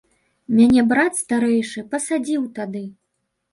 [0.59, 2.85] Мяне брат старэйшы падсадзіў тады.